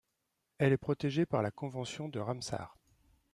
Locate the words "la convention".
1.43-2.09